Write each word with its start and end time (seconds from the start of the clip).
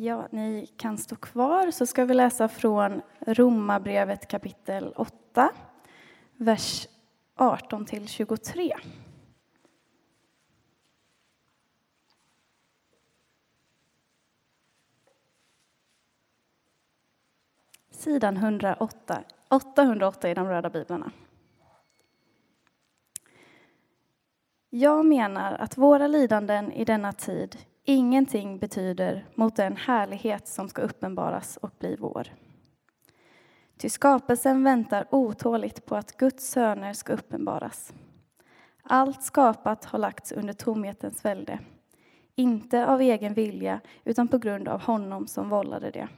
Ja, 0.00 0.28
ni 0.30 0.66
kan 0.76 0.98
stå 0.98 1.16
kvar 1.16 1.70
så 1.70 1.86
ska 1.86 2.04
vi 2.04 2.14
läsa 2.14 2.48
från 2.48 3.02
Romarbrevet 3.20 4.28
kapitel 4.28 4.92
8, 4.96 5.50
vers 6.36 6.88
18 7.34 7.84
till 7.86 8.08
23. 8.08 8.74
Sidan 17.90 18.36
108, 18.36 19.22
808 19.48 20.30
i 20.30 20.34
de 20.34 20.46
röda 20.46 20.70
biblarna. 20.70 21.10
Jag 24.70 25.06
menar 25.06 25.52
att 25.52 25.78
våra 25.78 26.06
lidanden 26.06 26.72
i 26.72 26.84
denna 26.84 27.12
tid 27.12 27.56
ingenting 27.88 28.58
betyder 28.58 29.26
mot 29.34 29.56
den 29.56 29.76
härlighet 29.76 30.48
som 30.48 30.68
ska 30.68 30.82
uppenbaras 30.82 31.56
och 31.56 31.70
bli 31.78 31.96
vår. 31.98 32.28
Ty 33.76 33.88
skapelsen 33.88 34.64
väntar 34.64 35.06
otåligt 35.10 35.86
på 35.86 35.96
att 35.96 36.16
Guds 36.16 36.50
söner 36.50 36.92
ska 36.92 37.12
uppenbaras. 37.12 37.92
Allt 38.82 39.22
skapat 39.22 39.84
har 39.84 39.98
lagts 39.98 40.32
under 40.32 40.52
tomhetens 40.52 41.24
välde, 41.24 41.58
inte 42.34 42.86
av 42.86 43.00
egen 43.00 43.34
vilja 43.34 43.80
utan 44.04 44.28
på 44.28 44.38
grund 44.38 44.68
av 44.68 44.80
honom 44.80 45.26
som 45.26 45.48
vållade 45.48 45.90
det, 45.90 46.08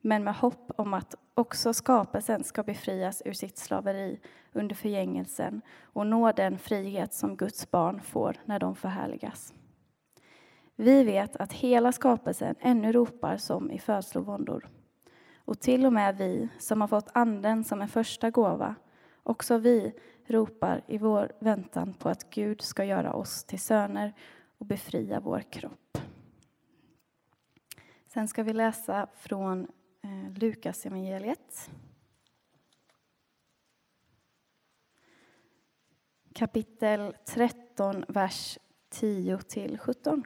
men 0.00 0.24
med 0.24 0.34
hopp 0.34 0.70
om 0.76 0.94
att 0.94 1.14
också 1.34 1.72
skapelsen 1.72 2.44
ska 2.44 2.62
befrias 2.62 3.22
ur 3.24 3.32
sitt 3.32 3.58
slaveri 3.58 4.20
under 4.52 4.74
förgängelsen 4.74 5.62
och 5.82 6.06
nå 6.06 6.32
den 6.32 6.58
frihet 6.58 7.14
som 7.14 7.36
Guds 7.36 7.70
barn 7.70 8.00
får 8.00 8.36
när 8.44 8.58
de 8.58 8.76
förhärligas. 8.76 9.54
Vi 10.76 11.04
vet 11.04 11.36
att 11.36 11.52
hela 11.52 11.92
skapelsen 11.92 12.54
ännu 12.60 12.92
ropar 12.92 13.36
som 13.36 13.70
i 13.70 13.78
födslovåndor. 13.78 14.68
Och 15.36 15.60
till 15.60 15.86
och 15.86 15.92
med 15.92 16.16
vi 16.16 16.48
som 16.58 16.80
har 16.80 16.88
fått 16.88 17.08
Anden 17.12 17.64
som 17.64 17.82
en 17.82 17.88
första 17.88 18.30
gåva, 18.30 18.74
också 19.22 19.58
vi 19.58 19.92
ropar 20.26 20.84
i 20.86 20.98
vår 20.98 21.32
väntan 21.38 21.94
på 21.94 22.08
att 22.08 22.30
Gud 22.30 22.60
ska 22.60 22.84
göra 22.84 23.12
oss 23.12 23.44
till 23.44 23.60
söner 23.60 24.14
och 24.58 24.66
befria 24.66 25.20
vår 25.20 25.40
kropp. 25.40 25.98
Sen 28.06 28.28
ska 28.28 28.42
vi 28.42 28.52
läsa 28.52 29.08
från 29.14 29.66
eh, 30.02 30.38
Lukas 30.38 30.86
evangeliet. 30.86 31.70
Kapitel 36.34 37.16
13, 37.24 38.04
vers 38.08 38.58
10 38.90 39.38
till 39.38 39.78
17. 39.78 40.24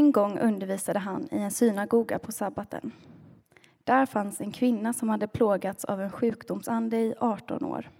En 0.00 0.12
gång 0.12 0.38
undervisade 0.38 0.98
han 0.98 1.28
i 1.32 1.38
en 1.38 1.50
synagoga 1.50 2.18
på 2.18 2.32
sabbaten. 2.32 2.92
Där 3.84 4.06
fanns 4.06 4.40
en 4.40 4.52
kvinna 4.52 4.92
som 4.92 5.08
hade 5.08 5.28
plågats 5.28 5.84
av 5.84 6.00
en 6.00 6.10
sjukdomsande 6.10 6.96
i 6.96 7.14
18 7.18 7.64
år. 7.64 7.90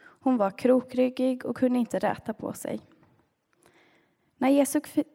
Hon 0.00 0.36
var 0.36 0.50
krokryggig 0.50 1.46
och 1.46 1.56
kunde 1.56 1.78
inte 1.78 1.98
räta 1.98 2.34
på 2.34 2.52
sig. 2.52 2.80
När 4.38 4.66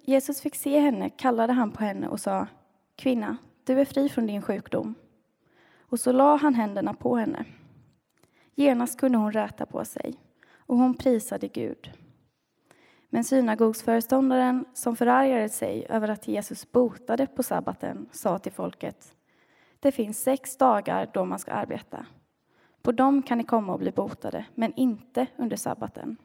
Jesus 0.06 0.41
fick 0.41 0.56
se 0.56 0.80
henne 0.80 1.09
kallade 1.09 1.53
han 1.53 1.72
på 1.72 1.83
henne 1.83 2.08
och 2.08 2.19
sa 2.19 2.47
Kvinna, 2.95 3.38
du 3.63 3.80
är 3.80 3.86
fri 3.86 4.09
från 4.09 4.28
din 4.28 4.41
sjukdom. 4.41 4.95
Och 5.80 6.00
så 6.00 6.11
la 6.11 6.36
han 6.36 6.56
händerna 6.56 6.94
på 6.94 7.16
henne. 7.16 7.45
Genast 8.56 9.00
kunde 9.00 9.17
hon 9.17 9.31
räta 9.31 9.66
på 9.66 9.86
sig 9.86 10.16
och 10.56 10.78
hon 10.78 10.94
prisade 10.94 11.47
Gud. 11.47 11.91
Men 13.16 13.24
synagogsföreståndaren, 13.24 14.66
som 14.74 14.96
förargade 14.96 15.50
sig 15.50 15.86
över 15.90 16.08
att 16.08 16.28
Jesus 16.28 16.72
botade 16.72 17.28
på 17.28 17.44
sabbaten, 17.44 18.09
sa 18.12 18.40
till 18.40 18.52
folket 18.52 19.16
Det 19.80 19.92
finns 19.92 20.24
sex 20.24 20.58
dagar 20.58 21.09
då 21.14 21.26
man 21.26 21.40
ska 21.40 21.52
arbeta. 21.52 22.06
På 22.81 22.92
dem 22.92 23.22
kan 23.22 23.38
ni 23.38 23.44
komma 23.44 23.74
och 23.74 23.80
bli 23.80 23.92
botade, 23.92 24.46
men 24.56 24.74
inte 24.76 25.28
under 25.38 25.58
sabbaten. 25.58 26.18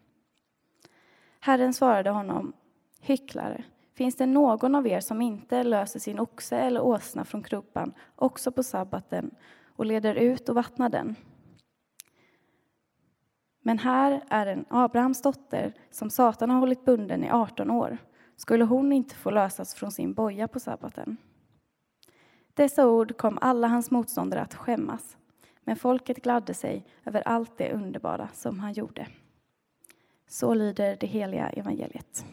Herren 1.41 1.75
svarade 1.75 2.11
honom 2.11 2.53
Hycklare, 3.01 3.65
finns 3.95 4.17
det 4.17 4.27
någon 4.27 4.75
av 4.75 4.87
er 4.87 5.01
som 5.01 5.23
inte 5.23 5.63
löser 5.63 6.01
sin 6.01 6.21
oxe 6.21 6.57
eller 6.57 6.81
åsna 6.81 7.25
från 7.25 7.43
krubban 7.43 7.93
också 8.17 8.53
på 8.53 8.63
sabbaten 8.63 9.31
och 9.77 9.87
leder 9.87 10.15
ut 10.15 10.49
och 10.49 10.55
vattnar 10.55 10.89
den? 10.89 11.17
Men 13.71 13.79
här 13.79 14.25
är 14.29 14.47
en 14.47 14.65
Abrahams 14.69 15.23
dotter 15.23 15.73
som 15.91 16.11
Satan 16.11 16.51
har 16.51 16.59
hållit 16.59 16.85
bunden 16.85 17.25
i 17.25 17.31
18 17.31 17.71
år. 17.71 17.99
Skulle 18.37 18.65
hon 18.65 18.93
inte 18.93 19.15
få 19.15 19.31
lösas 19.31 19.75
från 19.75 19.93
sin 19.93 20.15
boja 20.15 20.49
på 20.49 20.61
sabbaten? 20.61 21.17
Dessa 22.55 22.89
ord 22.89 23.17
kom 23.17 23.39
alla 23.41 23.69
hans 23.69 23.91
motståndare 23.91 24.41
att 24.41 24.55
skämmas, 24.55 25.17
men 25.65 25.77
folket 25.77 26.23
gladde 26.23 26.55
sig 26.55 26.87
över 27.05 27.23
allt 27.29 27.59
det 27.59 27.73
underbara 27.73 28.29
som 28.33 28.61
han 28.61 28.73
gjorde. 28.73 29.07
Så 30.29 30.55
lyder 30.55 30.97
det 31.01 31.07
heliga 31.07 31.49
evangeliet. 31.49 32.25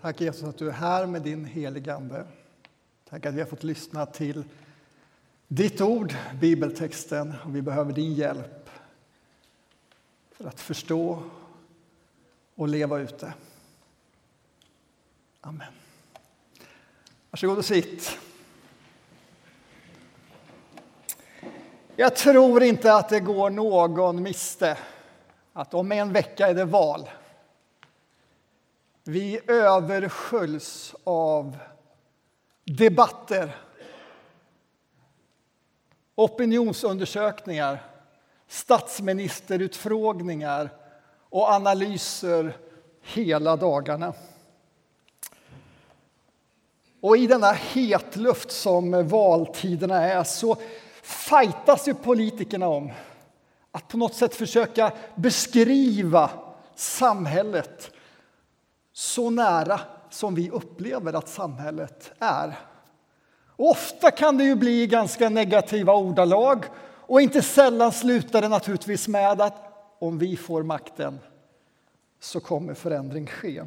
Tack 0.00 0.20
Jesus 0.20 0.44
att 0.44 0.58
du 0.58 0.68
är 0.68 0.72
här 0.72 1.06
med 1.06 1.22
din 1.22 1.44
helige 1.44 1.94
Ande. 1.94 2.26
Tack 3.10 3.26
att 3.26 3.34
vi 3.34 3.40
har 3.40 3.46
fått 3.46 3.64
lyssna 3.64 4.06
till 4.06 4.44
ditt 5.48 5.80
ord, 5.80 6.14
bibeltexten, 6.40 7.34
och 7.44 7.56
vi 7.56 7.62
behöver 7.62 7.92
din 7.92 8.14
hjälp 8.14 8.70
för 10.32 10.44
att 10.44 10.60
förstå 10.60 11.22
och 12.54 12.68
leva 12.68 12.98
ut 12.98 13.18
det. 13.18 13.32
Amen. 15.40 15.72
Varsågod 17.30 17.58
och 17.58 17.64
sitt. 17.64 18.18
Jag 21.96 22.16
tror 22.16 22.62
inte 22.62 22.94
att 22.94 23.08
det 23.08 23.20
går 23.20 23.50
någon 23.50 24.22
miste 24.22 24.78
att 25.52 25.74
om 25.74 25.92
en 25.92 26.12
vecka 26.12 26.48
är 26.48 26.54
det 26.54 26.64
val. 26.64 27.08
Vi 29.10 29.40
översköljs 29.46 30.94
av 31.04 31.56
debatter, 32.64 33.56
opinionsundersökningar, 36.14 37.82
statsministerutfrågningar 38.48 40.70
och 41.28 41.48
analyser 41.48 42.56
hela 43.02 43.56
dagarna. 43.56 44.12
Och 47.00 47.16
i 47.16 47.26
denna 47.26 47.52
hetluft 47.52 48.50
som 48.50 49.08
valtiderna 49.08 49.96
är 49.96 50.24
så 50.24 50.56
fightas 51.02 51.88
ju 51.88 51.94
politikerna 51.94 52.68
om 52.68 52.90
att 53.72 53.88
på 53.88 53.96
något 53.96 54.14
sätt 54.14 54.34
försöka 54.34 54.92
beskriva 55.14 56.30
samhället 56.74 57.92
så 58.98 59.30
nära 59.30 59.80
som 60.10 60.34
vi 60.34 60.50
upplever 60.50 61.12
att 61.12 61.28
samhället 61.28 62.12
är. 62.18 62.58
Och 63.56 63.70
ofta 63.70 64.10
kan 64.10 64.38
det 64.38 64.44
ju 64.44 64.54
bli 64.54 64.86
ganska 64.86 65.28
negativa 65.28 65.92
ordalag 65.92 66.64
och 66.82 67.20
inte 67.20 67.42
sällan 67.42 67.92
slutar 67.92 68.42
det 68.42 68.48
naturligtvis 68.48 69.08
med 69.08 69.40
att 69.40 69.54
om 69.98 70.18
vi 70.18 70.36
får 70.36 70.62
makten 70.62 71.18
så 72.20 72.40
kommer 72.40 72.74
förändring 72.74 73.26
ske. 73.26 73.62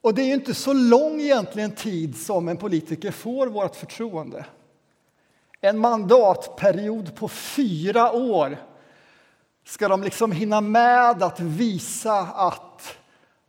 Och 0.00 0.14
det 0.14 0.22
är 0.22 0.26
ju 0.26 0.34
inte 0.34 0.54
så 0.54 0.72
lång 0.72 1.20
egentligen 1.20 1.74
tid 1.74 2.16
som 2.16 2.48
en 2.48 2.56
politiker 2.56 3.10
får 3.10 3.46
vårt 3.46 3.76
förtroende. 3.76 4.46
En 5.60 5.78
mandatperiod 5.78 7.16
på 7.16 7.28
fyra 7.28 8.12
år 8.12 8.71
ska 9.64 9.88
de 9.88 10.02
liksom 10.02 10.32
hinna 10.32 10.60
med 10.60 11.22
att 11.22 11.40
visa 11.40 12.18
att 12.20 12.96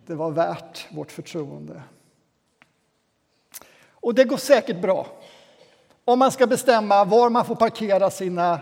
det 0.06 0.16
var 0.16 0.32
värt 0.32 0.88
vårt 0.92 1.12
förtroende. 1.12 1.82
Och 3.90 4.16
det 4.16 4.24
går 4.24 4.38
säkert 4.38 4.82
bra. 4.82 5.08
Om 6.06 6.20
man 6.20 6.32
ska 6.32 6.48
bestämma 6.48 7.06
var 7.06 7.30
man 7.30 7.46
får 7.46 7.56
parkera 7.56 8.10
sina 8.10 8.60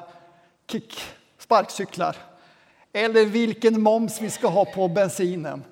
kick, 0.67 1.01
sparkcyklar 1.37 2.17
eller 2.93 3.25
vilken 3.25 3.81
moms 3.81 4.21
vi 4.21 4.29
ska 4.29 4.47
ha 4.47 4.65
på 4.65 4.87
bensinen 4.87 5.63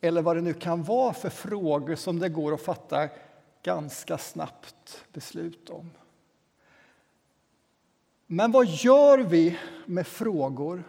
eller 0.00 0.22
vad 0.22 0.36
det 0.36 0.42
nu 0.42 0.54
kan 0.54 0.82
vara 0.82 1.12
för 1.12 1.30
frågor 1.30 1.94
som 1.94 2.18
det 2.18 2.28
går 2.28 2.54
att 2.54 2.60
fatta 2.60 3.08
ganska 3.62 4.18
snabbt 4.18 5.04
beslut 5.12 5.70
om. 5.70 5.90
Men 8.26 8.52
vad 8.52 8.66
gör 8.66 9.18
vi 9.18 9.58
med 9.86 10.06
frågor 10.06 10.84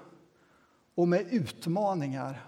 och 0.97 1.07
med 1.07 1.33
utmaningar 1.33 2.45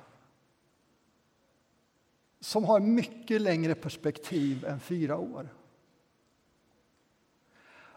som 2.39 2.65
har 2.65 2.79
mycket 2.79 3.41
längre 3.41 3.75
perspektiv 3.75 4.65
än 4.65 4.79
fyra 4.79 5.17
år? 5.17 5.49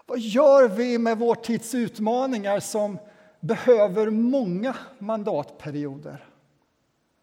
Vad 0.07 0.19
gör 0.19 0.69
vi 0.69 0.99
med 0.99 1.19
vår 1.19 1.35
tids 1.35 1.75
utmaningar 1.75 2.61
som 2.61 2.99
behöver 3.41 4.11
många 4.11 4.77
mandatperioder, 4.99 6.29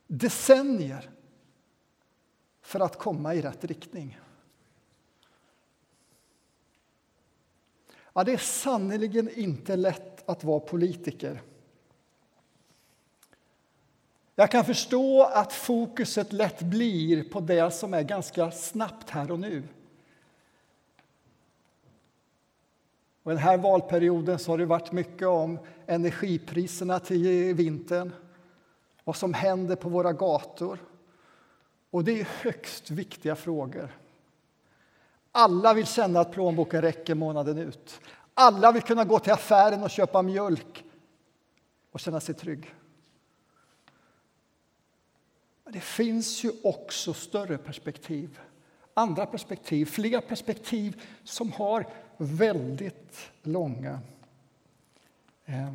decennier, 0.08 1.10
för 2.62 2.80
att 2.80 2.98
komma 2.98 3.36
i 3.36 3.42
rätt 3.42 3.64
riktning? 3.64 4.20
Ja, 8.14 8.24
det 8.24 8.34
är 8.34 8.38
sannerligen 8.38 9.30
inte 9.30 9.76
lätt 9.76 10.30
att 10.30 10.44
vara 10.44 10.60
politiker. 10.60 11.42
Jag 14.40 14.52
kan 14.52 14.66
förstå 14.66 15.24
att 15.24 15.54
fokuset 15.54 16.34
lätt 16.34 16.62
blir 16.62 17.24
på 17.24 17.40
det 17.40 17.72
som 17.72 17.94
är 17.94 18.04
ganska 18.04 18.52
snabbt 18.52 19.10
här 19.10 19.32
och 19.32 19.40
nu. 19.40 19.64
Och 23.24 23.32
den 23.32 23.38
här 23.38 23.58
valperioden 23.58 24.40
så 24.40 24.52
har 24.52 24.58
det 24.58 24.66
varit 24.66 24.92
mycket 24.92 25.28
om 25.28 25.60
energipriserna 25.86 27.00
till 27.00 27.54
vintern, 27.54 28.12
vad 29.04 29.16
som 29.16 29.34
händer 29.34 29.76
på 29.76 29.90
våra 29.90 30.14
gator. 30.14 30.80
Och 31.90 32.04
det 32.04 32.20
är 32.20 32.28
högst 32.42 32.92
viktiga 32.92 33.36
frågor. 33.36 33.98
Alla 35.32 35.74
vill 35.74 35.88
känna 35.88 36.20
att 36.20 36.32
plånboken 36.32 36.82
räcker 36.82 37.16
månaden 37.16 37.58
ut. 37.58 38.02
Alla 38.34 38.72
vill 38.72 38.84
kunna 38.84 39.06
gå 39.06 39.20
till 39.20 39.34
affären 39.34 39.84
och 39.84 39.90
köpa 39.90 40.22
mjölk 40.22 40.84
och 41.92 42.00
känna 42.00 42.20
sig 42.20 42.36
trygg. 42.36 42.76
Men 45.70 45.74
det 45.74 45.82
finns 45.82 46.44
ju 46.44 46.52
också 46.64 47.14
större 47.14 47.58
perspektiv, 47.58 48.40
andra 48.94 49.26
perspektiv, 49.26 49.86
fler 49.86 50.22
perspektiv 50.22 51.02
som 51.24 51.52
har 51.52 51.86
väldigt 52.18 53.32
långa 53.44 54.00
eh, 55.46 55.74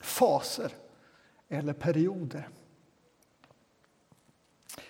faser 0.00 0.72
eller 1.48 1.72
perioder. 1.72 2.48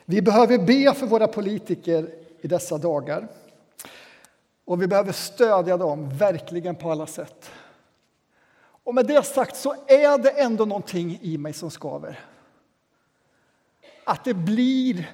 Vi 0.05 0.23
behöver 0.23 0.59
be 0.59 0.95
för 0.95 1.07
våra 1.07 1.29
politiker 1.29 2.15
i 2.41 2.49
dessa 2.49 2.79
dagar. 2.79 3.29
Och 4.65 4.83
vi 4.83 4.87
behöver 4.87 5.13
stödja 5.13 5.77
dem 5.77 6.17
verkligen 6.19 6.77
på 6.77 6.91
alla 6.91 7.07
sätt. 7.07 7.51
Och 8.59 8.95
med 8.95 9.07
det 9.07 9.23
sagt 9.23 9.57
så 9.57 9.75
är 9.87 10.19
det 10.19 10.31
ändå 10.31 10.65
någonting 10.65 11.19
i 11.23 11.39
mig 11.39 11.53
som 11.53 11.71
skaver. 11.71 12.36
Att 14.09 14.25
det 14.25 14.35
blir 14.35 15.11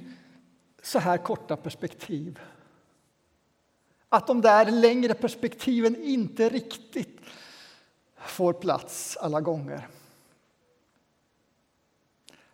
så 0.82 0.98
här 0.98 1.18
korta 1.18 1.56
perspektiv. 1.56 2.40
Att 4.08 4.26
de 4.26 4.40
där 4.40 4.70
längre 4.70 5.14
perspektiven 5.14 5.96
inte 6.02 6.48
riktigt 6.48 7.20
får 8.16 8.52
plats 8.52 9.16
alla 9.16 9.40
gånger. 9.40 9.88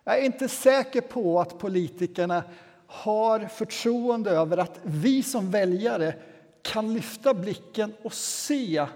Jag 0.04 0.18
är 0.18 0.22
inte 0.22 0.48
säker 0.48 1.00
på 1.00 1.40
att 1.40 1.58
politikerna 1.58 2.44
har 2.86 3.40
förtroende 3.46 4.30
över 4.30 4.56
att 4.56 4.80
vi 4.82 5.22
som 5.22 5.50
väljare 5.50 6.14
kan 6.62 6.94
lyfta 6.94 7.34
blicken 7.34 7.94
och 8.02 8.12
se 8.12 8.86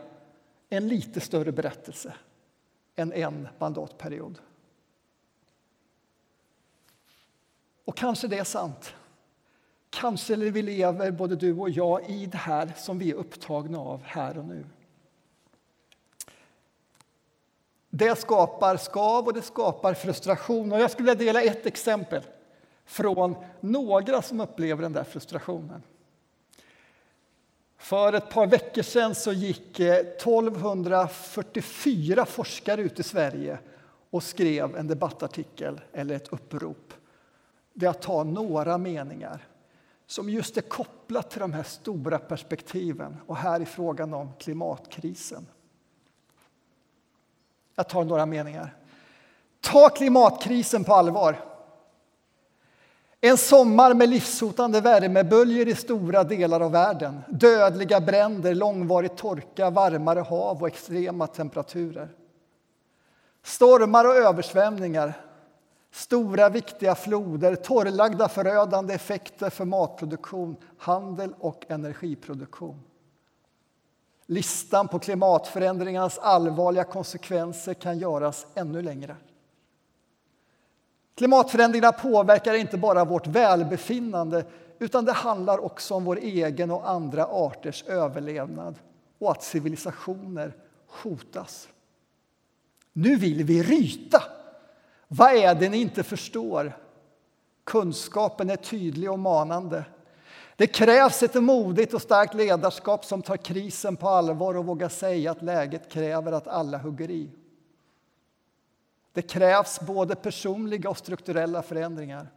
en 0.69 0.89
lite 0.89 1.21
större 1.21 1.53
berättelse 1.53 2.15
än 2.97 3.13
en 3.13 3.49
mandatperiod. 3.59 4.39
Och 7.85 7.97
kanske 7.97 8.29
det 8.29 8.39
är 8.39 8.45
sant. 8.45 8.95
Kanske 9.91 10.37
vi 10.37 10.63
lever, 10.63 11.11
både 11.11 11.37
du 11.37 11.53
och 11.53 11.71
jag, 11.71 12.11
i 12.11 12.27
det 12.27 12.39
här 12.39 12.73
som 12.77 12.99
vi 12.99 13.11
är 13.11 13.15
upptagna 13.15 13.79
av 13.79 14.03
här 14.03 14.39
och 14.39 14.45
nu. 14.45 14.65
Det 17.91 18.19
skapar 18.19 18.77
skav 18.77 19.27
och 19.27 19.35
det 19.35 19.43
skapar 19.43 19.95
frustration. 19.95 20.73
Och 20.73 20.81
jag 20.81 20.91
skulle 20.91 21.15
vilja 21.15 21.33
dela 21.33 21.43
ett 21.43 21.67
exempel 21.67 22.23
från 22.85 23.37
några 23.61 24.23
som 24.23 24.41
upplever 24.41 24.83
den 24.83 24.93
där 24.93 25.05
frustrationen. 25.05 25.83
För 27.79 28.13
ett 28.13 28.31
par 28.31 28.47
veckor 28.47 28.83
sedan 28.83 29.15
så 29.15 29.33
gick 29.33 29.81
eh, 29.81 29.95
1244 29.95 32.27
forskare 32.27 32.81
ut 32.81 33.01
i 33.01 33.03
Sverige 33.03 33.59
och 34.11 34.23
skrev 34.23 34.77
en 34.77 34.87
debattartikel 34.87 35.81
eller 35.93 36.15
ett 36.15 36.33
upprop. 36.33 36.82
Det 37.75 37.87
är 37.87 37.91
att 37.91 38.03
ta 38.03 38.25
några 38.25 38.79
meningar 38.79 39.49
som 40.07 40.31
just 40.31 40.57
är 40.57 40.63
kopplat 40.63 41.31
till 41.31 41.41
de 41.41 41.53
här 41.53 41.63
stora 41.63 42.19
perspektiven. 42.19 43.17
Och 43.27 43.37
här 43.37 43.61
är 43.61 43.65
frågan 43.65 44.15
om 44.15 44.33
klimatkrisen. 44.39 45.47
Jag 47.75 47.89
tar 47.89 48.05
några 48.05 48.27
meningar. 48.27 48.77
Ta 49.61 49.89
klimatkrisen 49.89 50.85
på 50.85 50.95
allvar. 50.95 51.37
En 53.21 53.37
sommar 53.39 53.95
med 53.95 54.09
livshotande 54.09 54.81
värmeböljor 54.81 55.69
i 55.69 55.75
stora 55.75 56.25
delar 56.25 56.61
av 56.61 56.73
världen. 56.73 57.21
Dödliga 57.29 58.01
bränder, 58.01 58.55
långvarig 58.55 59.17
torka, 59.17 59.71
varmare 59.71 60.21
hav 60.21 60.63
och 60.63 60.69
extrema 60.69 61.27
temperaturer. 61.27 62.09
Stormar 63.43 64.05
och 64.05 64.17
översvämningar, 64.17 65.15
stora 65.93 66.49
viktiga 66.49 66.95
floder, 66.95 67.55
torrlagda 67.55 68.29
förödande 68.29 68.95
effekter 68.95 69.51
för 69.51 69.65
matproduktion, 69.65 70.57
handel 70.79 71.35
och 71.39 71.65
energiproduktion. 71.69 72.83
Listan 74.27 74.89
på 74.89 74.99
klimatförändringarnas 74.99 76.19
allvarliga 76.19 76.85
konsekvenser 76.85 77.75
kan 77.75 77.99
göras 77.99 78.47
ännu 78.55 78.83
längre. 78.83 79.17
Klimatförändringarna 81.15 81.93
påverkar 81.93 82.55
inte 82.55 82.79
bara 82.79 83.05
vårt 83.05 83.27
välbefinnande 83.27 84.45
utan 84.79 85.05
det 85.05 85.13
handlar 85.13 85.65
också 85.65 85.95
om 85.95 86.05
vår 86.05 86.19
egen 86.19 86.71
och 86.71 86.91
andra 86.91 87.27
arters 87.27 87.85
överlevnad 87.85 88.75
och 89.19 89.31
att 89.31 89.43
civilisationer 89.43 90.57
hotas. 90.87 91.69
Nu 92.93 93.17
vill 93.17 93.45
vi 93.45 93.63
ryta. 93.63 94.23
Vad 95.15 95.33
är 95.33 95.55
det 95.55 95.69
ni 95.69 95.81
inte 95.81 96.03
förstår? 96.03 96.79
Kunskapen 97.65 98.51
är 98.51 98.57
tydlig 98.57 99.11
och 99.11 99.19
manande. 99.19 99.85
Det 100.57 100.67
krävs 100.67 101.23
ett 101.23 101.43
modigt 101.43 101.95
och 101.95 102.03
starkt 102.03 102.35
ledarskap 102.35 103.05
som 103.05 103.23
tar 103.23 103.37
krisen 103.37 103.97
på 103.97 104.09
allvar 104.09 104.57
och 104.57 104.67
vågar 104.67 104.89
säga 104.89 105.31
att 105.31 105.43
läget 105.43 105.91
kräver 105.91 106.33
att 106.33 106.49
alla 106.49 106.79
hugger 106.79 107.11
i. 107.11 107.31
Det 109.13 109.23
krävs 109.23 109.81
både 109.81 110.15
personliga 110.15 110.91
och 110.91 110.99
strukturella 110.99 111.63
förändringar. 111.63 112.29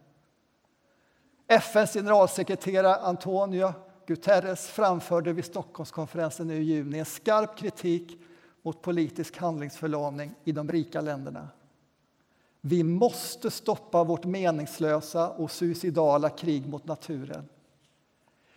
FNs 1.48 1.94
generalsekreterare 1.94 2.96
Antonio 2.96 3.74
Guterres 4.05 4.67
framförde 4.67 5.34
vid 5.34 5.46
Stockholmskonferensen 5.46 6.51
i 6.51 6.55
juni 6.55 7.00
en 7.00 7.05
skarp 7.05 7.58
kritik 7.58 8.22
mot 8.62 8.82
politisk 8.82 9.38
handlingsförlamning 9.38 10.36
i 10.44 10.51
de 10.51 10.72
rika 10.72 11.01
länderna. 11.01 11.50
Vi 12.67 12.84
måste 12.84 13.51
stoppa 13.51 14.03
vårt 14.03 14.25
meningslösa 14.25 15.29
och 15.29 15.51
suicidala 15.51 16.29
krig 16.29 16.67
mot 16.67 16.86
naturen. 16.88 17.50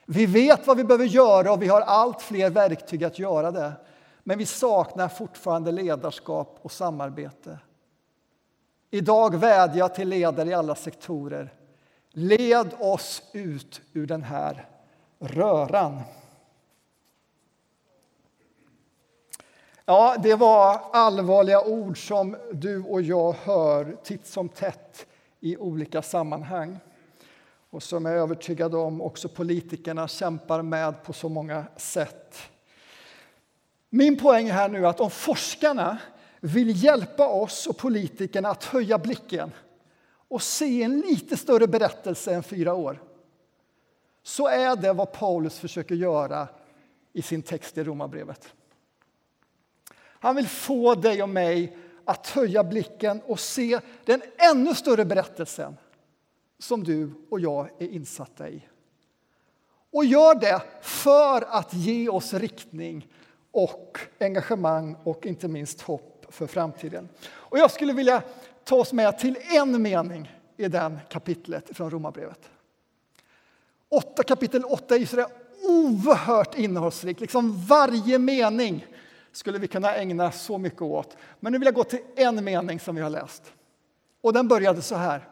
Vi 0.06 0.26
vet 0.26 0.66
vad 0.66 0.76
vi 0.76 0.84
behöver 0.84 1.04
göra 1.04 1.52
och 1.52 1.62
vi 1.62 1.68
har 1.68 1.80
allt 1.80 2.22
fler 2.22 2.50
verktyg 2.50 3.04
att 3.04 3.18
göra 3.18 3.50
det. 3.50 3.72
Men 4.22 4.38
vi 4.38 4.46
saknar 4.46 5.08
fortfarande 5.08 5.72
ledarskap 5.72 6.58
och 6.62 6.72
samarbete. 6.72 7.58
Idag 8.90 9.36
vädjar 9.36 9.76
jag 9.76 9.94
till 9.94 10.08
ledare 10.08 10.48
i 10.48 10.54
alla 10.54 10.74
sektorer. 10.74 11.54
Led 12.10 12.74
oss 12.80 13.22
ut 13.32 13.80
ur 13.92 14.06
den 14.06 14.22
här 14.22 14.68
röran. 15.18 16.00
Ja, 19.90 20.16
det 20.22 20.34
var 20.34 20.80
allvarliga 20.92 21.60
ord 21.60 22.08
som 22.08 22.36
du 22.52 22.82
och 22.82 23.02
jag 23.02 23.32
hör 23.32 23.96
titt 24.04 24.26
som 24.26 24.48
tätt 24.48 25.06
i 25.40 25.56
olika 25.56 26.02
sammanhang. 26.02 26.78
och 27.70 27.82
som 27.82 28.04
jag 28.04 28.14
är 28.14 28.18
övertygad 28.18 28.74
om 28.74 29.02
också 29.02 29.28
politikerna 29.28 30.08
kämpar 30.08 30.62
med 30.62 31.02
på 31.02 31.12
så 31.12 31.28
många 31.28 31.64
sätt. 31.76 32.36
Min 33.90 34.18
poäng 34.18 34.48
är 34.48 34.52
här 34.52 34.68
nu 34.68 34.86
att 34.86 35.00
om 35.00 35.10
forskarna 35.10 35.98
vill 36.40 36.84
hjälpa 36.84 37.28
oss 37.28 37.66
och 37.66 37.76
politikerna 37.76 38.48
att 38.48 38.64
höja 38.64 38.98
blicken 38.98 39.52
och 40.28 40.42
se 40.42 40.82
en 40.82 41.00
lite 41.00 41.36
större 41.36 41.66
berättelse 41.66 42.34
än 42.34 42.42
fyra 42.42 42.74
år 42.74 43.02
så 44.22 44.48
är 44.48 44.76
det 44.76 44.92
vad 44.92 45.12
Paulus 45.12 45.58
försöker 45.58 45.94
göra 45.94 46.48
i 47.12 47.22
sin 47.22 47.42
text 47.42 47.78
i 47.78 47.84
Romarbrevet. 47.84 48.54
Han 50.20 50.36
vill 50.36 50.48
få 50.48 50.94
dig 50.94 51.22
och 51.22 51.28
mig 51.28 51.76
att 52.04 52.26
höja 52.26 52.64
blicken 52.64 53.20
och 53.26 53.40
se 53.40 53.80
den 54.04 54.22
ännu 54.52 54.74
större 54.74 55.04
berättelsen 55.04 55.76
som 56.58 56.84
du 56.84 57.12
och 57.30 57.40
jag 57.40 57.70
är 57.78 57.88
insatta 57.88 58.48
i. 58.48 58.62
Och 59.92 60.04
gör 60.04 60.34
det 60.34 60.62
för 60.80 61.44
att 61.48 61.74
ge 61.74 62.08
oss 62.08 62.34
riktning 62.34 63.08
och 63.50 63.98
engagemang 64.20 64.96
och 65.04 65.26
inte 65.26 65.48
minst 65.48 65.80
hopp 65.80 66.26
för 66.28 66.46
framtiden. 66.46 67.08
Och 67.28 67.58
jag 67.58 67.70
skulle 67.70 67.92
vilja 67.92 68.22
ta 68.64 68.76
oss 68.76 68.92
med 68.92 69.18
till 69.18 69.36
en 69.54 69.82
mening 69.82 70.32
i 70.56 70.68
den 70.68 70.98
kapitlet 71.08 71.76
från 71.76 71.90
Romarbrevet. 71.90 72.50
kapitel 74.26 74.64
8 74.64 74.96
är 74.96 75.06
så 75.06 75.26
oerhört 75.62 76.58
innehållsrikt. 76.58 77.20
Liksom 77.20 77.66
varje 77.66 78.18
mening 78.18 78.86
skulle 79.38 79.58
vi 79.58 79.68
kunna 79.68 79.94
ägna 79.94 80.32
så 80.32 80.58
mycket 80.58 80.82
åt. 80.82 81.16
Men 81.40 81.52
nu 81.52 81.58
vill 81.58 81.66
jag 81.66 81.74
gå 81.74 81.84
till 81.84 82.00
en 82.16 82.44
mening 82.44 82.80
som 82.80 82.96
vi 82.96 83.02
har 83.02 83.10
läst. 83.10 83.52
Och 84.20 84.32
den 84.32 84.48
började 84.48 84.82
så 84.82 84.94
här. 84.94 85.28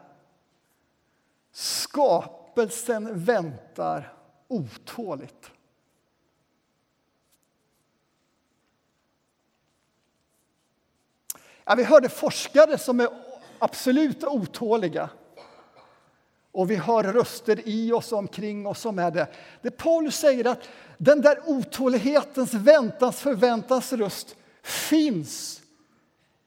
Skapelsen 1.52 3.24
väntar 3.24 4.12
otåligt. 4.48 5.50
Ja, 11.64 11.74
vi 11.74 11.84
hörde 11.84 12.08
forskare 12.08 12.78
som 12.78 13.00
är 13.00 13.08
absolut 13.58 14.24
otåliga. 14.24 15.10
Och 16.56 16.70
vi 16.70 16.76
har 16.76 17.02
röster 17.02 17.68
i 17.68 17.92
oss 17.92 18.12
omkring 18.12 18.66
oss 18.66 18.80
som 18.80 18.98
är 18.98 19.10
det. 19.10 19.28
Det 19.62 19.70
Paulus 19.70 20.16
säger 20.16 20.46
att 20.46 20.68
den 20.98 21.20
där 21.20 21.38
otålighetens, 21.46 22.54
väntans, 22.54 23.20
förväntans 23.20 23.92
röst 23.92 24.36
finns 24.62 25.62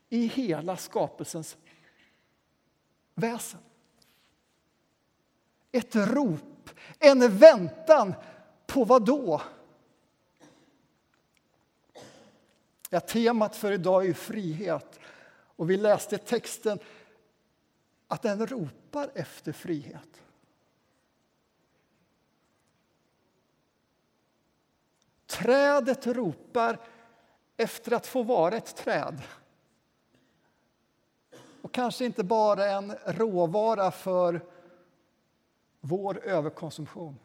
i 0.09 0.27
hela 0.27 0.77
skapelsens 0.77 1.57
väsen. 3.15 3.59
Ett 5.71 5.95
rop, 5.95 6.69
en 6.99 7.37
väntan 7.37 8.13
på 8.67 8.83
vad 8.83 9.05
då? 9.05 9.41
Ja, 12.89 12.99
temat 12.99 13.55
för 13.55 13.71
idag 13.71 14.05
är 14.05 14.13
frihet. 14.13 14.99
Och 15.55 15.69
vi 15.69 15.77
läste 15.77 16.17
texten 16.17 16.79
att 18.09 18.21
den 18.21 18.47
ropar 18.47 19.11
efter 19.15 19.51
frihet. 19.51 20.21
Trädet 25.25 26.07
ropar 26.07 26.79
efter 27.57 27.93
att 27.93 28.07
få 28.07 28.23
vara 28.23 28.55
ett 28.55 28.75
träd. 28.75 29.21
Och 31.61 31.71
kanske 31.71 32.05
inte 32.05 32.23
bara 32.23 32.65
en 32.65 32.95
råvara 33.05 33.91
för 33.91 34.45
vår 35.79 36.19
överkonsumtion. 36.23 37.19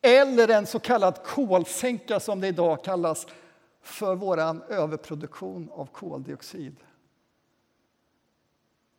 Eller 0.00 0.48
en 0.48 0.66
så 0.66 0.80
kallad 0.80 1.22
kolsänka, 1.24 2.20
som 2.20 2.40
det 2.40 2.48
idag 2.48 2.84
kallas 2.84 3.26
för 3.80 4.14
vår 4.14 4.38
överproduktion 4.72 5.70
av 5.72 5.86
koldioxid. 5.86 6.76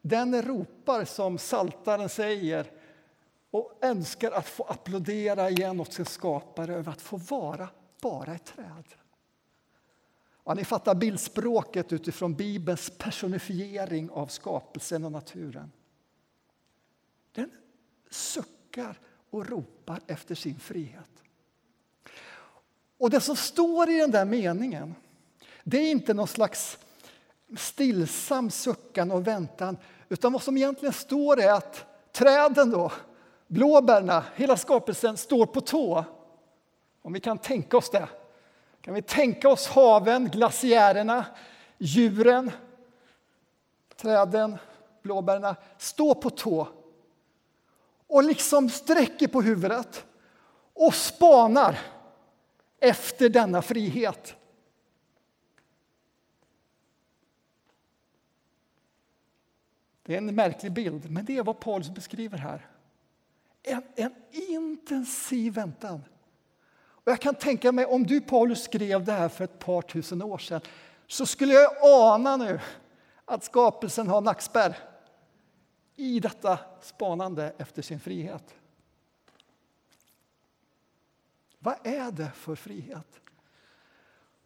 Den 0.02 0.42
ropar, 0.42 1.06
som 1.06 1.38
Saltaren 1.38 2.10
säger 2.10 2.72
och 3.52 3.80
önskar 3.82 4.32
att 4.32 4.48
få 4.48 4.64
applådera 4.64 5.50
igen 5.50 5.80
åt 5.80 5.94
sin 5.94 6.06
skapare 6.06 6.76
över 6.76 6.92
att 6.92 7.02
få 7.02 7.18
vara 7.18 7.70
bara 8.02 8.36
ett 8.36 8.46
träd. 8.46 8.86
Ja, 10.46 10.54
ni 10.54 10.66
fattar 10.66 10.96
bildspråket 10.96 11.94
utifrån 11.94 12.34
Bibelns 12.34 12.90
personifiering 12.98 14.10
av 14.10 14.28
skapelsen 14.28 15.06
och 15.06 15.12
naturen. 15.12 15.72
Den 17.32 17.52
suckar 18.10 19.00
och 19.30 19.50
ropar 19.50 20.02
efter 20.08 20.36
sin 20.36 20.60
frihet. 20.60 21.24
Och 22.98 23.10
det 23.10 23.22
som 23.22 23.36
står 23.36 23.90
i 23.90 23.98
den 23.98 24.12
där 24.12 24.26
meningen, 24.26 24.96
det 25.64 25.78
är 25.78 25.92
inte 25.92 26.14
någon 26.14 26.28
slags 26.28 26.78
stillsam 27.58 28.52
suckan 28.52 29.12
och 29.12 29.28
väntan, 29.28 29.78
utan 30.10 30.34
vad 30.34 30.44
som 30.44 30.58
egentligen 30.58 30.94
står 30.94 31.40
är 31.40 31.52
att 31.52 31.86
träden 32.12 32.72
då, 32.72 32.92
blåbärna, 33.48 34.24
hela 34.36 34.58
skapelsen 34.58 35.18
står 35.18 35.46
på 35.46 35.62
tå. 35.62 36.06
Om 37.02 37.14
vi 37.14 37.20
kan 37.20 37.38
tänka 37.38 37.78
oss 37.78 37.90
det. 37.90 38.08
Kan 38.82 38.94
vi 38.94 39.02
tänka 39.02 39.50
oss 39.50 39.68
haven, 39.68 40.30
glaciärerna, 40.30 41.26
djuren, 41.78 42.52
träden, 43.96 44.58
blåbärna, 45.02 45.56
stå 45.78 46.16
på 46.16 46.30
tå 46.30 46.68
och 48.08 48.24
liksom 48.24 48.70
sträcker 48.70 49.28
på 49.28 49.42
huvudet 49.42 50.06
och 50.74 50.94
spanar 50.94 51.80
efter 52.80 53.30
denna 53.30 53.62
frihet. 53.62 54.36
Det 60.10 60.14
är 60.14 60.18
en 60.18 60.36
märklig 60.36 60.72
bild, 60.72 61.12
men 61.12 61.26
det 61.26 61.38
är 61.38 61.44
vad 61.44 61.60
Paulus 61.60 61.90
beskriver 61.90 62.38
här. 62.38 62.68
En, 63.64 63.84
en 63.96 64.16
intensiv 64.32 65.54
väntan. 65.54 66.04
Och 66.80 67.12
jag 67.12 67.22
kan 67.22 67.36
tänka 67.36 67.72
mig, 67.72 67.86
om 67.86 68.04
du 68.04 68.22
Paulus 68.22 68.64
skrev 68.64 69.06
det 69.06 69.12
här 69.12 69.30
för 69.30 69.44
ett 69.44 69.60
par 69.60 69.82
tusen 69.82 70.22
år 70.22 70.38
sedan 70.38 70.62
så 71.08 71.26
skulle 71.26 71.54
jag 71.54 71.72
ana 71.82 72.38
nu 72.38 72.60
att 73.26 73.44
skapelsen 73.44 74.08
har 74.08 74.22
nackspärr 74.22 74.78
i 75.96 76.20
detta 76.20 76.60
spanande 76.82 77.54
efter 77.58 77.82
sin 77.82 78.00
frihet. 78.00 78.56
Vad 81.60 81.76
är 81.84 82.12
det 82.12 82.32
för 82.36 82.56
frihet? 82.56 83.22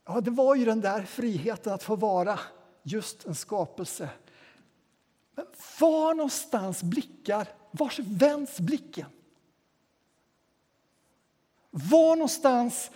Ja, 0.05 0.21
det 0.21 0.31
var 0.31 0.55
ju 0.55 0.65
den 0.65 0.81
där 0.81 1.03
friheten 1.03 1.73
att 1.73 1.83
få 1.83 1.95
vara 1.95 2.39
just 2.83 3.25
en 3.25 3.35
skapelse. 3.35 4.09
Men 5.35 5.45
var 5.79 6.13
någonstans 6.13 6.83
blickar, 6.83 7.47
vars 7.71 7.99
vänds 7.99 8.59
blicken? 8.59 9.09
Var 11.69 12.15
någonstans 12.15 12.91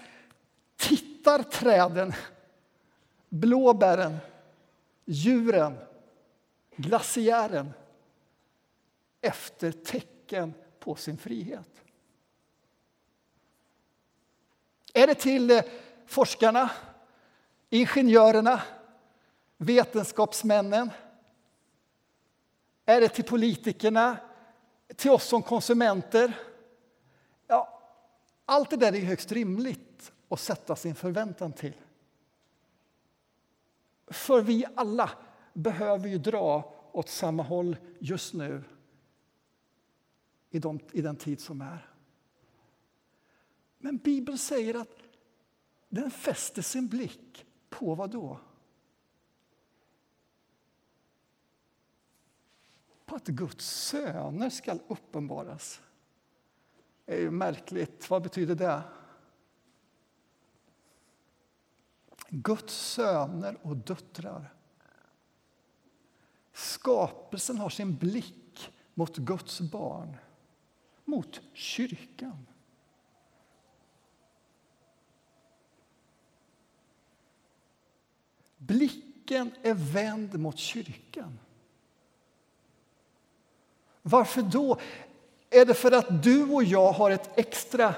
tittar 0.76 1.44
träden, 1.44 2.14
blåbären, 3.30 4.18
djuren, 5.06 5.78
glaciären 6.76 7.74
efter 9.22 9.72
tecken 9.72 10.54
på 10.80 10.96
sin 10.96 11.18
frihet? 11.18 11.82
Är 14.94 15.08
det 15.08 15.16
till 15.16 15.52
eh, 15.52 15.64
forskarna, 16.06 16.72
ingenjörerna, 17.70 18.62
vetenskapsmännen? 19.58 20.92
Är 22.90 23.02
det 23.02 23.10
till 23.10 23.24
politikerna, 23.24 24.18
till 24.96 25.12
oss 25.12 25.24
som 25.24 25.44
konsumenter? 25.44 26.40
Ja, 27.48 27.82
allt 28.46 28.70
det 28.70 28.78
där 28.78 28.96
är 28.96 29.00
högst 29.00 29.32
rimligt 29.32 30.12
att 30.30 30.40
sätta 30.40 30.76
sin 30.76 30.96
förväntan 30.96 31.54
till. 31.54 31.74
För 34.08 34.42
vi 34.42 34.66
alla 34.76 35.12
behöver 35.54 36.08
ju 36.08 36.18
dra 36.18 36.74
åt 36.92 37.10
samma 37.10 37.44
håll 37.44 37.78
just 38.00 38.34
nu 38.34 38.64
i, 40.50 40.60
de, 40.60 40.80
i 40.92 41.02
den 41.02 41.16
tid 41.16 41.40
som 41.40 41.62
är. 41.62 41.90
Men 43.78 43.98
Bibeln 43.98 44.38
säger 44.38 44.74
att 44.74 44.98
den 45.90 46.12
fäster 46.12 46.62
sin 46.62 46.88
blick 46.88 47.46
på 47.70 47.96
vad 47.96 48.10
då? 48.10 48.40
På 53.08 53.16
att 53.16 53.28
Guds 53.28 53.66
söner 53.66 54.50
ska 54.50 54.78
uppenbaras. 54.88 55.82
Det 57.06 57.14
är 57.14 57.20
ju 57.20 57.32
märkligt. 57.32 58.10
Vad 58.10 58.22
betyder 58.22 58.56
det? 58.56 58.82
Guds 62.30 62.74
söner 62.74 63.58
och 63.62 63.78
döttrar. 63.78 64.54
Skapelsen 66.54 67.58
har 67.58 67.70
sin 67.70 67.96
blick 67.96 68.74
mot 68.94 69.18
Guds 69.18 69.62
barn. 69.62 70.18
mot 71.06 71.42
kyrkan. 71.54 72.48
Blicken 78.58 79.52
är 79.64 79.74
vänd 79.74 80.40
mot 80.40 80.58
kyrkan. 80.58 81.40
Varför 84.08 84.42
då? 84.42 84.78
Är 85.50 85.66
det 85.66 85.74
för 85.74 85.92
att 85.92 86.24
du 86.24 86.54
och 86.54 86.64
jag 86.64 86.92
har 86.92 87.12
ett 87.12 87.38
extra 87.38 87.96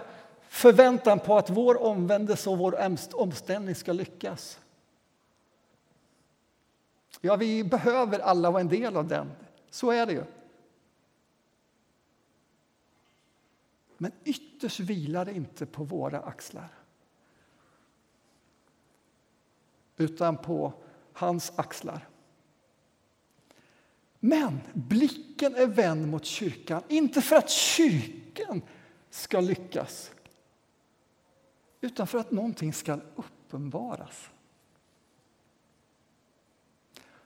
förväntan 0.47 1.19
på 1.19 1.37
att 1.37 1.49
vår 1.49 1.83
omvändelse 1.83 2.49
och 2.49 2.57
vår 2.57 2.91
omställning 3.13 3.75
ska 3.75 3.93
lyckas? 3.93 4.59
Ja, 7.21 7.35
vi 7.35 7.63
behöver 7.63 8.19
alla 8.19 8.51
vara 8.51 8.61
en 8.61 8.67
del 8.67 8.97
av 8.97 9.07
den. 9.07 9.31
Så 9.69 9.91
är 9.91 10.05
det 10.05 10.13
ju. 10.13 10.23
Men 13.97 14.11
ytterst 14.23 14.79
vilar 14.79 15.25
det 15.25 15.33
inte 15.33 15.65
på 15.65 15.83
våra 15.83 16.19
axlar 16.19 16.69
utan 19.97 20.37
på 20.37 20.73
hans 21.13 21.51
axlar. 21.55 22.08
Men 24.19 24.59
blicken 24.73 25.55
är 25.55 25.67
vänd 25.67 26.07
mot 26.07 26.25
kyrkan, 26.25 26.83
inte 26.87 27.21
för 27.21 27.35
att 27.35 27.49
kyrkan 27.49 28.61
ska 29.09 29.39
lyckas 29.39 30.11
utan 31.81 32.07
för 32.07 32.19
att 32.19 32.31
någonting 32.31 32.73
ska 32.73 32.99
uppenbaras. 33.15 34.29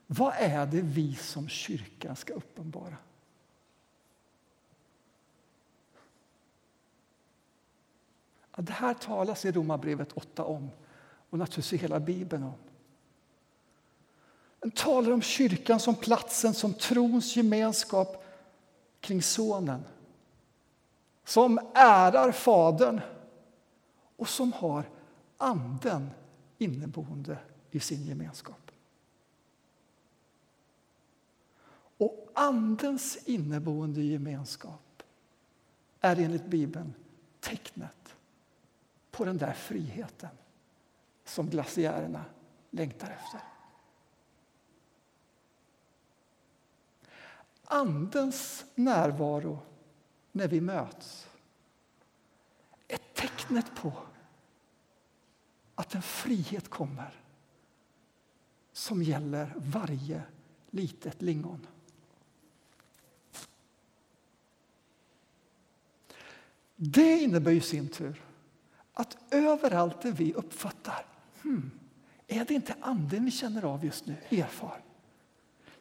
Vad 0.08 0.34
är 0.38 0.66
det 0.66 0.82
vi 0.82 1.16
som 1.16 1.50
kyrkan 1.50 2.16
ska 2.16 2.34
uppenbara? 2.34 2.98
Ja, 8.56 8.62
det 8.62 8.74
här 8.74 8.94
talas 8.94 9.46
i 9.46 9.52
Romarbrevet 9.52 10.12
8 10.14 10.44
om 10.44 10.70
och 11.30 11.38
naturligtvis 11.38 11.74
i 11.74 11.78
hela 11.78 12.00
Bibeln 12.00 12.44
om. 12.44 12.73
Den 14.64 14.72
talar 14.72 15.12
om 15.12 15.22
kyrkan 15.22 15.80
som 15.80 15.96
platsen, 15.96 16.54
som 16.54 16.74
trons 16.74 17.36
gemenskap 17.36 18.26
kring 19.00 19.22
Sonen. 19.22 19.84
Som 21.26 21.60
ärar 21.74 22.32
Fadern 22.32 23.02
och 24.18 24.30
som 24.30 24.54
har 24.54 24.90
Anden 25.38 26.10
inneboende 26.58 27.38
i 27.72 27.80
sin 27.80 28.04
gemenskap. 28.06 28.72
Och 31.98 32.32
Andens 32.34 33.18
inneboende 33.26 34.02
gemenskap 34.02 35.04
är 36.00 36.20
enligt 36.20 36.46
Bibeln 36.46 36.94
tecknet 37.40 38.16
på 39.12 39.26
den 39.26 39.38
där 39.38 39.54
friheten 39.54 40.30
som 41.26 41.50
glaciärerna 41.50 42.26
längtar 42.70 43.10
efter. 43.10 43.53
Andens 47.74 48.66
närvaro 48.76 49.60
när 50.32 50.48
vi 50.48 50.62
möts 50.62 51.28
är 52.88 52.98
tecknet 53.14 53.76
på 53.76 53.94
att 55.76 55.96
en 55.96 56.02
frihet 56.02 56.70
kommer 56.70 57.14
som 58.74 59.04
gäller 59.04 59.54
varje 59.56 60.22
litet 60.70 61.22
lingon. 61.22 61.68
Det 66.76 67.18
innebär 67.18 67.52
i 67.52 67.62
sin 67.62 67.90
tur 67.90 68.22
att 68.94 69.18
överallt 69.32 70.02
det 70.02 70.12
vi 70.12 70.34
uppfattar 70.34 71.06
hmm, 71.42 71.72
är 72.28 72.46
det 72.46 72.54
inte 72.54 72.76
anden 72.82 73.26
vi 73.26 73.32
känner 73.32 73.66
av 73.66 73.86
just 73.86 74.06
nu, 74.06 74.16
erfar 74.30 74.82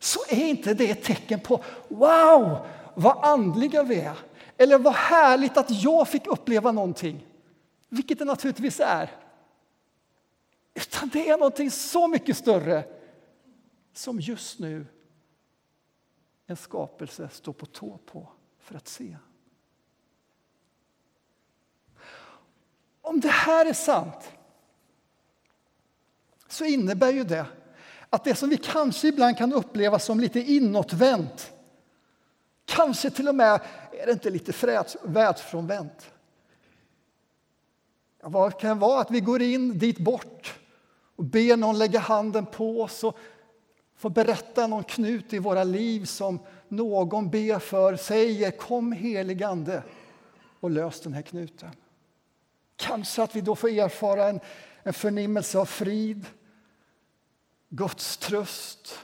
så 0.02 0.20
är 0.28 0.48
inte 0.48 0.74
det 0.74 0.90
ett 0.90 1.04
tecken 1.04 1.40
på 1.40 1.64
wow, 1.88 2.66
vad 2.94 3.24
andliga 3.24 3.82
vi 3.82 4.00
är. 4.00 4.18
Eller 4.56 4.78
vad 4.78 4.94
härligt 4.94 5.56
att 5.56 5.82
jag 5.82 6.08
fick 6.08 6.26
uppleva 6.26 6.72
någonting, 6.72 7.26
vilket 7.88 8.18
det 8.18 8.24
naturligtvis 8.24 8.80
är. 8.80 9.10
Utan 10.74 11.08
det 11.08 11.28
är 11.28 11.38
någonting 11.38 11.70
så 11.70 12.08
mycket 12.08 12.36
större 12.36 12.84
som 13.92 14.20
just 14.20 14.58
nu 14.58 14.86
en 16.46 16.56
skapelse 16.56 17.28
står 17.28 17.52
på 17.52 17.66
tå 17.66 17.98
på 18.06 18.28
för 18.58 18.74
att 18.74 18.88
se. 18.88 19.16
Om 23.00 23.20
det 23.20 23.28
här 23.28 23.66
är 23.66 23.72
sant 23.72 24.32
så 26.48 26.64
innebär 26.64 27.10
ju 27.10 27.24
det 27.24 27.46
att 28.12 28.24
det 28.24 28.34
som 28.34 28.48
vi 28.48 28.56
kanske 28.56 29.08
ibland 29.08 29.38
kan 29.38 29.52
uppleva 29.52 29.98
som 29.98 30.20
lite 30.20 30.40
inåtvänt 30.40 31.52
kanske 32.64 33.10
till 33.10 33.28
och 33.28 33.34
med 33.34 33.60
är 33.92 34.06
det 34.06 34.12
inte 34.12 34.30
lite 34.30 34.84
världsfrånvänt. 35.02 36.10
Ja, 38.22 38.28
vad 38.28 38.60
kan 38.60 38.70
det 38.70 38.80
vara? 38.80 39.00
Att 39.00 39.10
vi 39.10 39.20
går 39.20 39.42
in 39.42 39.78
dit 39.78 39.98
bort 39.98 40.58
och 41.16 41.24
ber 41.24 41.56
någon 41.56 41.78
lägga 41.78 41.98
handen 41.98 42.46
på 42.46 42.82
oss 42.82 43.04
och 43.04 43.18
få 43.96 44.08
berätta 44.08 44.66
någon 44.66 44.84
knut 44.84 45.32
i 45.32 45.38
våra 45.38 45.64
liv 45.64 46.04
som 46.04 46.38
någon 46.68 47.30
ber 47.30 47.58
för, 47.58 47.96
säger 47.96 48.50
kom 48.50 48.92
heligande 48.92 49.82
och 50.60 50.70
lös 50.70 51.00
den 51.00 51.12
här 51.12 51.22
knuten. 51.22 51.70
Kanske 52.76 53.22
att 53.22 53.36
vi 53.36 53.40
då 53.40 53.56
får 53.56 53.68
erfara 53.68 54.28
en, 54.28 54.40
en 54.82 54.92
förnimmelse 54.92 55.58
av 55.58 55.64
frid, 55.64 56.26
Guds 57.74 58.16
tröst. 58.16 58.98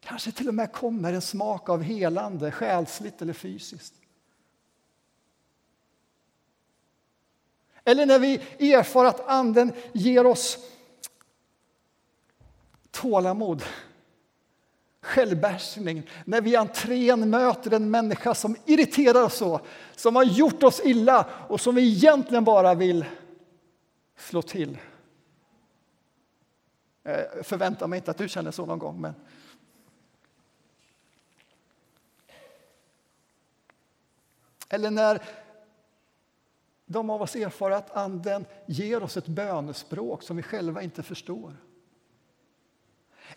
Kanske 0.00 0.32
till 0.32 0.48
och 0.48 0.54
med 0.54 0.72
kommer 0.72 1.12
en 1.12 1.22
smak 1.22 1.68
av 1.68 1.82
helande, 1.82 2.50
själsligt 2.50 3.22
eller 3.22 3.32
fysiskt. 3.32 3.94
Eller 7.84 8.06
när 8.06 8.18
vi 8.18 8.34
erfar 8.58 9.04
att 9.04 9.28
Anden 9.28 9.72
ger 9.92 10.26
oss 10.26 10.58
tålamod, 12.90 13.62
självbehärskning. 15.00 16.10
När 16.24 16.40
vi 16.40 16.50
i 16.50 16.56
entrén 16.56 17.30
möter 17.30 17.70
en 17.74 17.90
människa 17.90 18.34
som 18.34 18.56
irriterar 18.66 19.22
oss 19.22 19.36
så, 19.36 19.60
som 19.96 20.16
har 20.16 20.24
gjort 20.24 20.62
oss 20.62 20.80
illa 20.84 21.26
och 21.48 21.60
som 21.60 21.74
vi 21.74 21.92
egentligen 21.92 22.44
bara 22.44 22.74
vill 22.74 23.04
slå 24.16 24.42
till. 24.42 24.78
Eh, 27.04 27.20
Jag 27.36 27.46
förväntar 27.46 27.86
mig 27.86 27.96
inte 27.96 28.10
att 28.10 28.18
du 28.18 28.28
känner 28.28 28.50
så 28.50 28.66
någon 28.66 28.78
gång. 28.78 29.00
Men... 29.00 29.14
Eller 34.68 34.90
när 34.90 35.22
de 36.86 37.10
av 37.10 37.22
oss 37.22 37.36
erfar 37.36 37.70
att 37.70 37.96
Anden 37.96 38.46
ger 38.66 39.02
oss 39.02 39.16
ett 39.16 39.26
bönespråk 39.26 40.22
som 40.22 40.36
vi 40.36 40.42
själva 40.42 40.82
inte 40.82 41.02
förstår. 41.02 41.56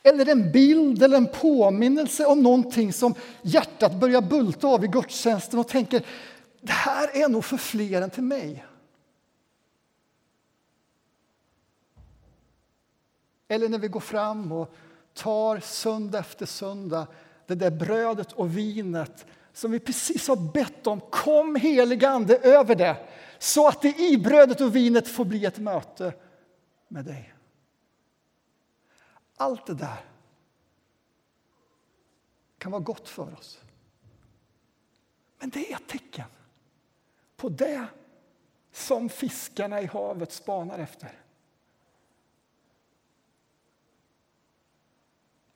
Eller 0.03 0.29
en 0.29 0.51
bild 0.51 1.03
eller 1.03 1.17
en 1.17 1.27
påminnelse 1.27 2.25
om 2.25 2.43
någonting 2.43 2.93
som 2.93 3.15
hjärtat 3.41 3.95
börjar 3.95 4.21
bulta 4.21 4.67
av 4.67 4.83
i 4.83 4.87
gudstjänsten 4.87 5.59
och 5.59 5.67
tänker 5.67 6.05
det 6.61 6.71
här 6.71 7.23
är 7.23 7.29
nog 7.29 7.45
för 7.45 7.57
fler 7.57 8.01
än 8.01 8.09
till 8.09 8.23
mig. 8.23 8.65
Eller 13.47 13.69
när 13.69 13.79
vi 13.79 13.87
går 13.87 13.99
fram 13.99 14.51
och 14.51 14.73
tar 15.13 15.59
söndag 15.59 16.19
efter 16.19 16.45
söndag 16.45 17.07
det 17.45 17.55
där 17.55 17.71
brödet 17.71 18.31
och 18.31 18.57
vinet 18.57 19.25
som 19.53 19.71
vi 19.71 19.79
precis 19.79 20.27
har 20.27 20.51
bett 20.53 20.87
om. 20.87 21.01
Kom 21.01 21.55
helige 21.55 22.09
Ande 22.09 22.37
över 22.37 22.75
det 22.75 23.07
så 23.39 23.67
att 23.67 23.81
det 23.81 23.99
i 23.99 24.17
brödet 24.17 24.61
och 24.61 24.75
vinet 24.75 25.07
får 25.07 25.25
bli 25.25 25.45
ett 25.45 25.57
möte 25.57 26.13
med 26.87 27.05
dig. 27.05 27.33
Allt 29.35 29.65
det 29.65 29.73
där 29.73 30.05
kan 32.57 32.71
vara 32.71 32.81
gott 32.81 33.09
för 33.09 33.33
oss. 33.33 33.59
Men 35.39 35.49
det 35.49 35.71
är 35.71 35.75
ett 35.75 35.87
tecken 35.87 36.25
på 37.35 37.49
det 37.49 37.87
som 38.71 39.09
fiskarna 39.09 39.81
i 39.81 39.85
havet 39.85 40.31
spanar 40.31 40.79
efter. 40.79 41.21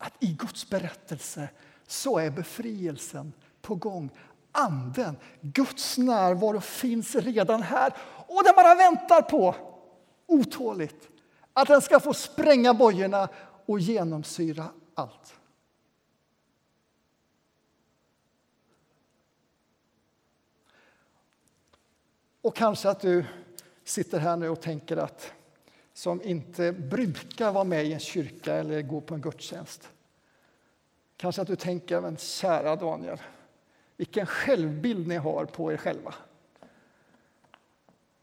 Att 0.01 0.13
i 0.19 0.33
Guds 0.33 0.69
berättelse 0.69 1.49
så 1.87 2.19
är 2.19 2.29
befrielsen 2.29 3.33
på 3.61 3.75
gång. 3.75 4.09
Anden, 4.51 5.17
Guds 5.41 5.97
närvaro 5.97 6.61
finns 6.61 7.15
redan 7.15 7.61
här 7.61 7.93
och 8.27 8.43
den 8.43 8.53
bara 8.55 8.75
väntar 8.75 9.21
på, 9.21 9.55
otåligt, 10.27 11.09
att 11.53 11.67
den 11.67 11.81
ska 11.81 11.99
få 11.99 12.13
spränga 12.13 12.73
bojorna 12.73 13.29
och 13.65 13.79
genomsyra 13.79 14.65
allt. 14.95 15.35
Och 22.41 22.55
kanske 22.55 22.89
att 22.89 22.99
du 22.99 23.25
sitter 23.83 24.19
här 24.19 24.37
nu 24.37 24.49
och 24.49 24.61
tänker 24.61 24.97
att 24.97 25.33
som 25.93 26.21
inte 26.23 26.71
brukar 26.71 27.51
vara 27.51 27.63
med 27.63 27.85
i 27.85 27.93
en 27.93 27.99
kyrka 27.99 28.53
eller 28.53 28.81
gå 28.81 29.01
på 29.01 29.13
en 29.15 29.21
gudstjänst. 29.21 29.89
Kanske 31.17 31.41
att 31.41 31.47
du 31.47 31.55
tänker, 31.55 32.01
men 32.01 32.17
kära 32.17 32.75
Daniel, 32.75 33.17
vilken 33.97 34.25
självbild 34.25 35.07
ni 35.07 35.15
har 35.15 35.45
på 35.45 35.71
er 35.71 35.77
själva. 35.77 36.13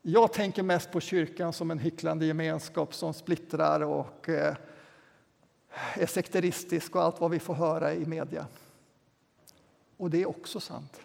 Jag 0.02 0.32
tänker 0.32 0.62
mest 0.62 0.92
på 0.92 1.00
kyrkan 1.00 1.52
som 1.52 1.70
en 1.70 1.78
hycklande 1.78 2.26
gemenskap 2.26 2.94
som 2.94 3.14
splittrar 3.14 3.80
och 3.80 4.28
eh, 4.28 4.56
är 5.94 6.06
sekteristisk 6.06 6.96
och 6.96 7.02
allt 7.02 7.20
vad 7.20 7.30
vi 7.30 7.38
får 7.38 7.54
höra 7.54 7.94
i 7.94 8.06
media. 8.06 8.46
Och 9.96 10.10
det 10.10 10.22
är 10.22 10.28
också 10.28 10.60
sant. 10.60 11.00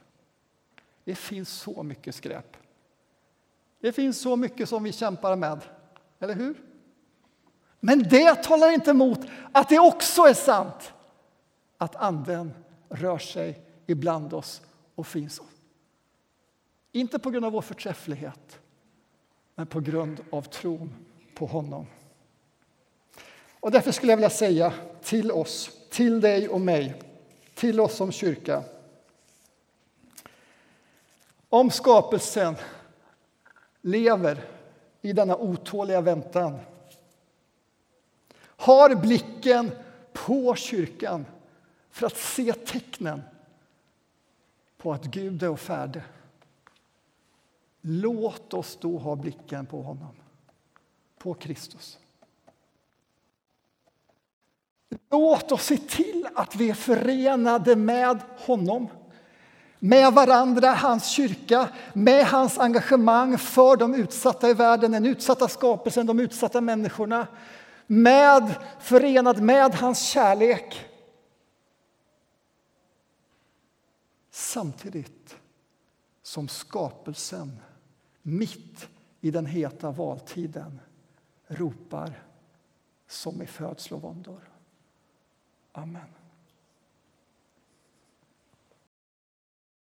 Det 1.04 1.15
finns 1.15 1.49
så 1.49 1.84
mycket 1.84 2.15
skräp. 2.15 2.58
Det 3.80 3.91
finns 3.91 4.21
så 4.21 4.36
mycket 4.36 4.69
som 4.69 4.84
vi 4.84 4.91
kämpar 4.91 5.36
med, 5.36 5.62
eller 6.23 6.33
hur? 6.33 6.62
Men 7.79 8.03
det 8.03 8.43
talar 8.43 8.71
inte 8.71 8.91
emot 8.91 9.19
att 9.51 9.69
det 9.69 9.79
också 9.79 10.21
är 10.21 10.33
sant 10.33 10.93
att 11.77 11.95
Anden 11.95 12.53
rör 12.89 13.17
sig 13.17 13.62
ibland 13.88 14.33
oss 14.33 14.62
och 14.95 15.07
finns 15.07 15.39
oss. 15.39 15.47
Inte 16.91 17.19
på 17.19 17.29
grund 17.29 17.45
av 17.45 17.51
vår 17.51 17.62
förträfflighet, 17.62 18.59
men 19.55 19.67
på 19.67 19.79
grund 19.79 20.21
av 20.29 20.41
tron 20.41 20.93
på 21.36 21.45
honom. 21.45 21.88
Och 23.59 23.71
därför 23.71 23.91
skulle 23.91 24.12
jag 24.12 24.17
vilja 24.17 24.29
säga 24.29 24.73
till 25.01 25.31
oss, 25.31 25.71
till 25.89 26.21
dig 26.21 26.49
och 26.49 26.62
mig, 26.62 27.01
till 27.53 27.79
oss 27.79 27.95
som 27.95 28.12
kyrka. 28.12 28.63
Om 31.49 31.71
skapelsen 31.71 32.55
lever 33.81 34.52
i 35.03 35.13
denna 35.13 35.37
otåliga 35.37 36.01
väntan 36.01 36.59
har 38.39 38.95
blicken 38.95 39.71
på 40.13 40.55
kyrkan 40.55 41.25
för 41.89 42.07
att 42.07 42.17
se 42.17 42.53
tecknen 42.53 43.21
på 44.77 44.93
att 44.93 45.03
Gud 45.03 45.43
är 45.43 45.49
och 45.49 45.59
färde. 45.59 46.03
Låt 47.81 48.53
oss 48.53 48.77
då 48.81 48.97
ha 48.97 49.15
blicken 49.15 49.65
på 49.65 49.81
honom, 49.81 50.15
på 51.17 51.33
Kristus. 51.33 51.99
Låt 55.09 55.51
oss 55.51 55.63
se 55.63 55.77
till 55.77 56.27
att 56.35 56.55
vi 56.55 56.69
är 56.69 56.73
förenade 56.73 57.75
med 57.75 58.21
honom 58.37 58.87
med 59.83 60.13
varandra, 60.13 60.67
hans 60.67 61.09
kyrka, 61.11 61.69
med 61.93 62.25
hans 62.25 62.59
engagemang 62.59 63.37
för 63.37 63.77
de 63.77 63.95
utsatta 63.95 64.49
i 64.49 64.53
världen, 64.53 64.91
den 64.91 65.05
utsatta 65.05 65.47
skapelsen, 65.47 66.05
de 66.05 66.19
utsatta 66.19 66.61
människorna. 66.61 67.27
Med, 67.87 68.55
förenad 68.79 69.41
med 69.41 69.75
hans 69.75 70.01
kärlek. 70.01 70.85
Samtidigt 74.31 75.35
som 76.21 76.47
skapelsen 76.47 77.59
mitt 78.21 78.87
i 79.21 79.31
den 79.31 79.45
heta 79.45 79.91
valtiden 79.91 80.79
ropar 81.47 82.23
som 83.07 83.41
i 83.41 83.45
födslovåndor. 83.45 84.49
Amen. 85.71 86.22